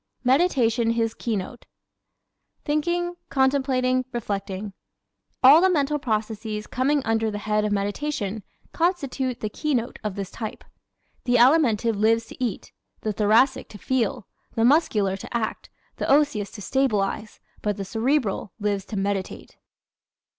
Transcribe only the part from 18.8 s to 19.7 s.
to meditate.